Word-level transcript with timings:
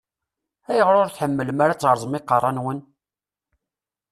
Ayɣer 0.69 0.95
ur 1.01 1.09
tḥemmlem 1.09 1.59
ara 1.63 1.71
ad 1.75 1.79
teṛṛẓem 1.79 2.17
iqeṛṛa-nwen? 2.19 2.79